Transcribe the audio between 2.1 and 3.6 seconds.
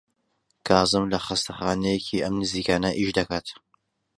ئەم نزیکانە ئیش دەکات.